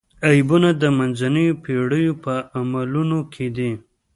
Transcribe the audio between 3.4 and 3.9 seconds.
دي.